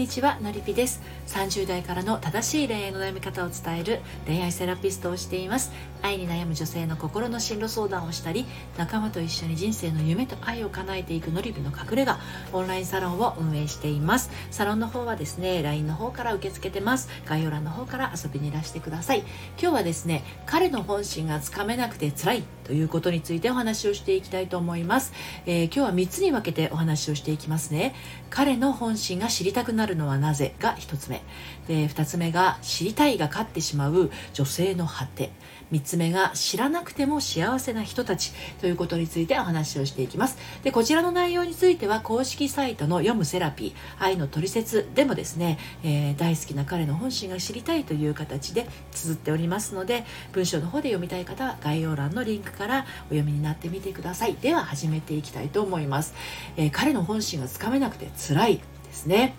[0.00, 1.02] にちはのりぴです。
[1.26, 5.72] 30代からの正しい恋愛の悩み方を伝える恋愛セラピストをしています。
[6.00, 8.46] 愛に悩む女性の心の進路相談をしたり
[8.78, 12.18] 仲間と一緒に人生の夢と愛を叶えていくのりぴの隠れ家
[12.54, 14.30] オンラインサロンを運営しています。
[14.50, 17.10] サロンの方はですね LINE の方から受け付けてます。
[17.26, 19.18] 概要欄の方から遊びにいらしてください。
[19.60, 25.12] 今日はですね彼の本心がつかめなくて辛いということについてお話をしていきたいと思います、
[25.44, 27.94] えー、今日は3つに分けてお話をしていきますね。
[28.30, 31.22] 彼の本心が知りたくなるのはなぜが1つ目。
[31.68, 35.30] で2つ目が知りたいが勝ってしまう女性の果て。
[35.72, 38.32] 3つ目が知らなくても幸せな人たち。
[38.60, 40.36] ということについてお話をしていきます。
[40.62, 54.34] でこちらの内容については公式サイトの読むセラピー愛のトリセツでもですね、えー、大好きな彼の本心が知りたいという形で綴っておりますので文章の方で読みたい方は概要欄のリンクからお読みになってみてください。
[54.34, 56.14] では始めていきたいと思います、
[56.56, 59.34] えー、彼の本心がつかめなくて辛いですね。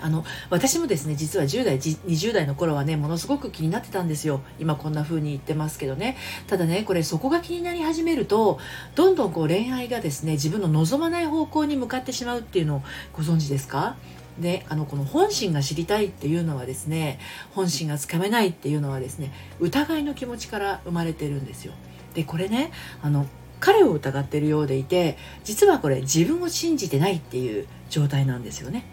[0.00, 4.40] あの私もですね実は10代20代の頃はねものすごく気になってたんですよ。
[4.58, 6.16] 今こんな風に言ってますけどね。
[6.46, 8.58] ただねこれそこが気になり始めると
[8.94, 12.82] どんどんこう恋愛がですね自分の望まない方向に向かってしまうっていうのを
[13.12, 13.96] ご存知ですか？
[14.38, 17.18] であのこの本心が知りたいっていうのはですね
[17.50, 21.72] 本心がつかめないっていうのはですね疑いの気持ちから生まれてるんですよ。
[22.14, 22.70] でこれね
[23.02, 23.26] あの
[23.60, 28.84] 彼を疑ってるようでいて実はこれ自分を信じてないっていう状態なんですよね。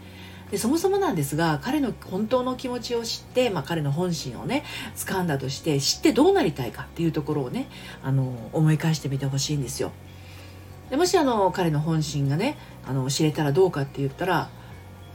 [0.50, 7.66] でそもそもなんですが彼の本当の気持ちを知って、まあ、彼の本心をね掴んだとして知ってどうなりたいかっていうところをね
[8.02, 9.92] あの思い返してみてほしいんですよ。
[10.90, 14.48] でもしあの彼の本心がねあの知れたらどうかって言ったら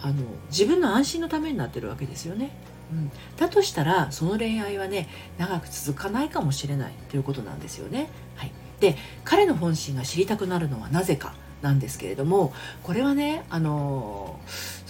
[0.02, 2.52] あの自分の安心のためになってるわけですよね。
[2.92, 5.08] うん、だとしたらその恋愛はね
[5.38, 8.10] 長く続かないかもしれないということなんですよね。
[8.36, 8.52] はい、
[8.82, 14.40] で彼の本心が知りたくなるのはなぜかなんですけれどもこれはねあの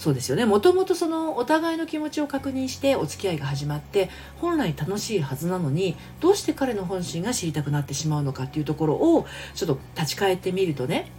[0.02, 0.46] そうですよね。
[0.46, 4.10] もともとそのお互いの気持ちを確認してお付き合いが始まって
[4.40, 11.12] 本来楽しいはずなのにどうして彼の本心が知りたくなってしまうのかっていうところをちょっと立ち返ってみるとね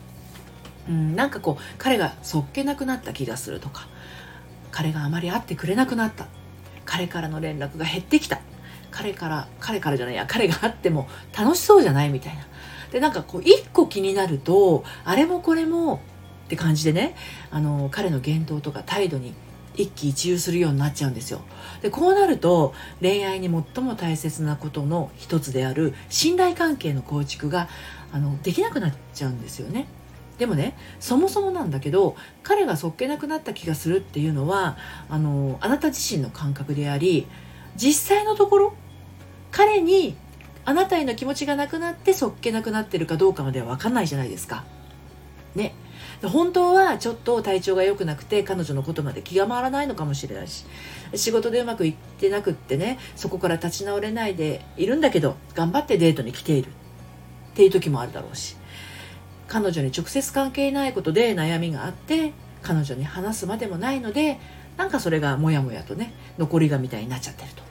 [0.90, 3.88] うんなんかこう彼がそっけなくなった気がするとか
[4.72, 6.28] 彼があまり会ってくれなくなった
[6.84, 8.41] 彼からの連絡が減ってきた
[8.91, 12.46] 彼から彼からじゃないや彼が会っても楽しそうじゃないみたいな。
[12.91, 16.02] でなんかこう一個気になるとあれもこれも
[16.53, 17.16] って感じでね
[17.50, 19.34] あの彼の言動とか態度に
[19.75, 21.41] 一喜一憂するようになっちゃうんですよ
[21.81, 27.69] でこうなると恋愛に最も大切なことの一つである信頼関係の構築が
[28.12, 29.88] あのできなくなっちゃうんですよね
[30.38, 34.78] でもねそもそもなんだけど彼がそっけなくなった気がするっていうのは
[35.09, 37.25] あのあなた自身の感覚であり
[37.75, 38.74] 実際のところ
[39.50, 40.16] 彼に
[40.66, 44.64] あなたへの気持ちがなくなってそっけなくなってるかどうかまでは分かんないじゃないですか。
[45.56, 45.75] ね。
[46.28, 50.66] 本当はちょっと体調が良くなくて彼女のことまで気が回らないのかもしれないし
[51.16, 56.69] 仕事でうまくいってなくってねそこから立ち直れないでいるんだけど頑張ってデートに来ている。
[56.69, 58.57] っていう時もあるだろうし。
[59.47, 64.40] 彼女に直接関係ないことで悩みがあって彼女に話すまでもないので
[64.78, 67.61] なんかそれがモヤモヤとね残りがみたいになっちゃってると。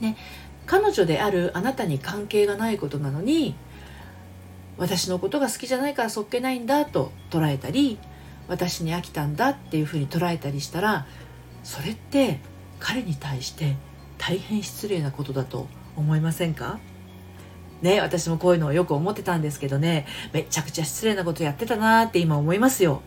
[0.00, 0.16] ね、
[0.66, 3.54] 彼女であるあなたに関係がないことなのに
[4.78, 7.98] 私のことが好きじゃないからそっけないんだと捉えたり
[8.48, 11.06] 私に飽きたんだっていうふうに捉えたりしたら
[11.62, 12.40] それって
[12.80, 13.76] 彼に対して
[14.18, 16.78] 大変失礼なことだと思いませんか？
[17.80, 23.02] ね私もこういうのをよく思ってたんですけどねめちゃくちゃ失礼なことやってたなって今思いますよ。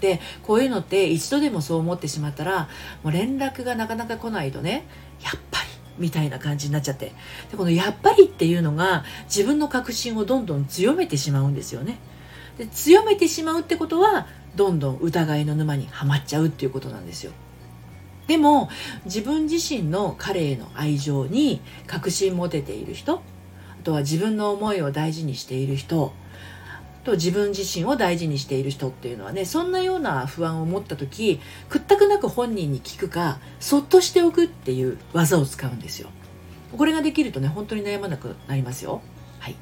[0.00, 2.68] でこういうのって一度でもそう思ってしまったら
[3.04, 4.84] もう連絡がなかなか来ないとね
[5.22, 7.12] やっぱりみたいな感じになっちゃって。
[7.50, 11.98] でこの「やっぱり」っていうのが自分の確信をどんどん強めてしまうんですよね。
[12.58, 14.26] で強めてしまうってことは
[14.56, 17.32] どんどん疑いの沼にはまっちゃうっていうことなんですよ。
[18.26, 18.70] でも
[19.04, 23.20] 自分自身の彼への愛情に確信持てている人あ
[23.84, 26.12] とは自分の思いを大事にしている人
[27.04, 36.08] と自分自身を大事にしている人っていうのはねそんなような不安を持った時屈託なく本人に聞くかそっとしておくっていう技を使うんですよ。
[36.76, 39.02] これができるとね本当に悩まなくなりますよ。
[39.40, 39.56] はい。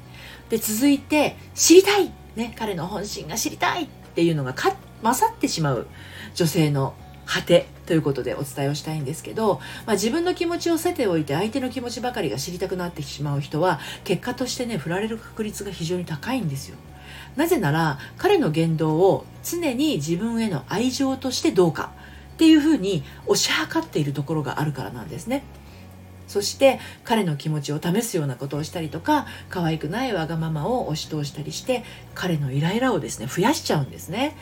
[0.49, 5.87] で続いて知りたいね彼の本心が知りたいっていうのが勝ってしまう
[6.35, 6.93] 女性の
[7.25, 9.55] 果てということでお伝えをしたいんですけど、
[9.85, 16.77] まあ、自分の気持ちを捨てておいて相手の気持ちばかりが知りたくなってしまう人は結果としてね振られる確率が非常に高いんですよ。
[17.35, 21.91] なぜなら彼の言動を常に自分への愛情としてどうか
[22.33, 25.43] っていうふうに推し量っているところがあるからなんですね。
[26.27, 31.83] そして彼の気持ちを試すようなことをしたりとか可愛くないわがままを押し通したりして
[32.15, 34.37] 彼のイライラをですね増やしちゃうんですね。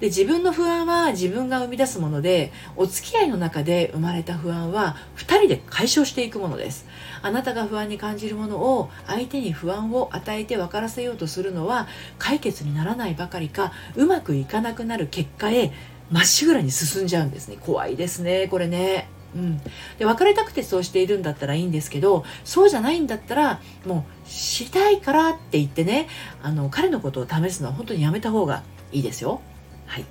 [0.00, 6.86] で自分の不安は自分が生み出すものでお付き合いの中で生まれた不安は2人で解消していくものです。
[7.20, 15.72] あなたが不安に感じるものを相手に不安を与えて分からせようとするのは解決にならないばかりかうまくいかなくなる結果へ
[16.10, 17.56] まっしぐらに進んじゃうんですね。
[17.60, 19.08] 怖いですねこれね。
[19.34, 19.60] うん、
[19.98, 26.08] で別れたくてそうしているんだったらいいんですけどそうじゃないんだったらもう知りたいからって言ってね
[26.42, 29.42] あの彼のことを試すのは本当にやめた方がいいですよ。
[29.88, 30.04] はい、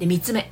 [0.00, 0.50] で3つ目。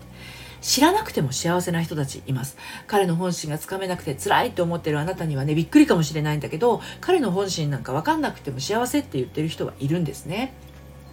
[0.66, 2.56] 知らなくても幸せな人たちいます。
[2.88, 10.54] 彼の本心がつかめなくて辛いと思ってるあなたにはねびっくりかもしれないんだけど彼の本心なんか分かんなくても幸せって言ってる人はいるんですね。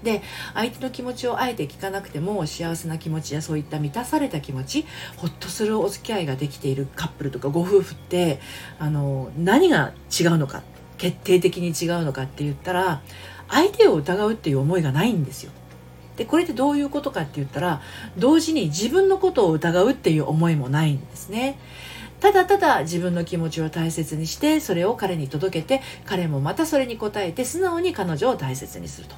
[0.04, 0.22] で
[0.54, 4.86] 相手の気持ちをあえて聞かなくても幸せな気持ちやそういった満たされた気持ち
[5.18, 8.40] ほっとするお付き合いができているカップルとかご夫婦って
[8.80, 10.64] あの何が違うのか
[10.98, 13.02] 決定的に違うのかって言ったら
[13.50, 15.52] 相手を疑うっていう思いがないんですよ。
[16.18, 17.82] でこれってどういうことかって言ったら
[18.18, 21.58] 同時に自分のことを疑うっていう思いもないんですね。
[22.20, 29.16] ただただ自分の気持ちを大切にしてそれを彼に届けて彼もまたそれに応えて素直に彼女を大切にすると。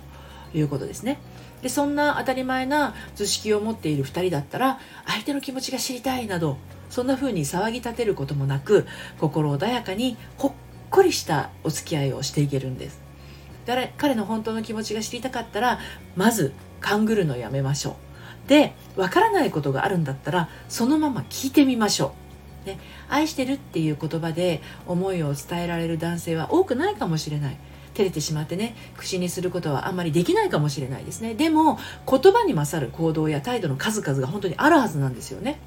[0.58, 1.20] いうことですね。
[1.62, 6.58] でそんな当たり前な図式を持っている2人だったら相手の気持ちが知りたいなど
[6.90, 8.86] そんな風に騒ぎ立てることもなく
[9.20, 10.52] 心穏やかにほっ
[10.92, 13.02] こりしたお付き合いをしていけるんです
[13.66, 15.80] 誰彼の本当の気持ちが知りたかったら
[16.16, 16.54] まず
[16.86, 17.98] 勘ぐるのやめましょ
[18.46, 18.50] う。
[18.50, 22.14] でわからないことがあるんだったらそのまま聞いてみましょ
[22.64, 22.80] う、ね、
[23.10, 27.58] 愛してるっていう言葉で思いを伝えられる男性は多くないかもしれない。
[27.96, 31.34] 照れてしまってね口にすることはあんまりできないかもしれないですね。
[31.34, 35.60] でも言葉に勝る行動や態度の数々が本当にあるはずなんですよね。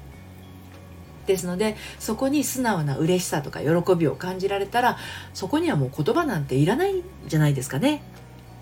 [1.25, 4.97] ですのでそこに素直な嬉しさとか喜びを感じられたら
[5.33, 8.01] そこにはもう言葉なんていらないんじゃないですかね。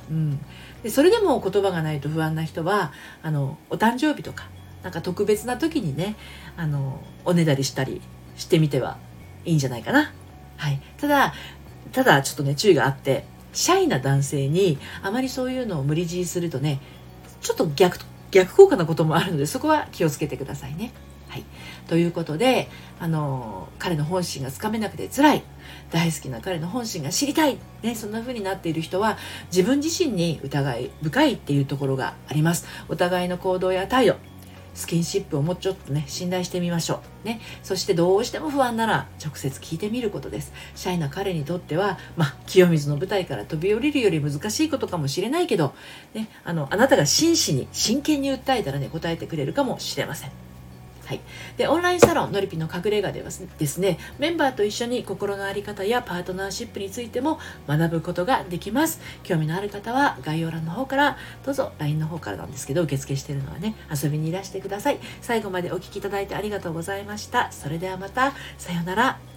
[0.09, 0.39] うん、
[0.83, 4.47] でそれでも言葉がないと不安な人はあのお誕生日とか
[4.83, 6.15] なんか特別な時にね
[6.55, 8.01] あのおねだりしたり
[8.37, 8.97] してみては
[9.45, 10.13] いいんじゃないかな。
[10.57, 11.33] はい、ただ
[11.91, 16.79] ただちょっとね注意があってシャイな男性にあまりそういうのを無理強いするとね
[17.41, 17.99] ちょっと逆
[18.31, 20.91] 逆効果なこともあるのでそこは気をつけてくださいね。
[21.37, 21.45] い、
[21.87, 22.69] ということで
[22.99, 25.43] あの彼の本心がつかめなくて辛い。
[25.91, 29.17] 大好きな彼の本心が知りたい、ね、そんな風になっている人は
[29.47, 32.65] 自分自身に疑い深いっていうところがあります。
[32.89, 34.15] お互いの行動や態度
[34.73, 37.27] スキンシップをもうちょっとね信頼してみましょう。
[37.27, 40.53] ねそしてどうしても不安なら直接聞いてみることです。
[40.75, 45.73] シャイな彼にとってはまあ清水の舞台から飛び降りるより難しいことかもしれないけど
[46.13, 50.46] ねあのあなたが真摯に真剣に訴えたらね答えてくれるかもしれません。
[51.07, 51.21] はい、
[51.55, 58.99] でオンラインサロンのりぴの隠れ家ではですねメンバーと一緒に心の在り方やパートナーシップについても学ぶことができます。
[59.23, 64.99] 興味のある方は概要欄の方からどうぞ LINE の方からなんですけど受付してるのはね遊びにいらしてください。
[65.21, 67.53] 最後までお聴きいただいてありがとうございました。
[67.53, 69.36] それではまたさようなら。